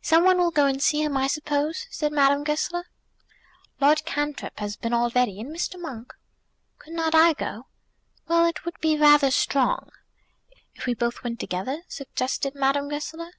"Some 0.00 0.24
one 0.24 0.38
will 0.38 0.50
go 0.50 0.64
and 0.64 0.80
see 0.82 1.02
him, 1.02 1.14
I 1.14 1.26
suppose," 1.26 1.86
said 1.90 2.10
Madame 2.10 2.42
Goesler. 2.42 2.86
"Lord 3.82 4.06
Cantrip 4.06 4.58
has 4.60 4.78
been 4.78 4.94
already, 4.94 5.38
and 5.42 5.54
Mr. 5.54 5.78
Monk." 5.78 6.14
"Could 6.78 6.94
not 6.94 7.14
I 7.14 7.34
go?" 7.34 7.66
"Well, 8.28 8.46
it 8.46 8.64
would 8.64 8.80
be 8.80 8.96
rather 8.96 9.30
strong." 9.30 9.90
"If 10.74 10.86
we 10.86 10.94
both 10.94 11.22
went 11.22 11.38
together?" 11.38 11.82
suggested 11.86 12.54
Madame 12.54 12.88
Goesler. 12.88 13.32